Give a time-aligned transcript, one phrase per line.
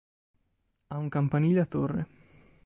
[0.89, 2.07] Ha un campanile a torre.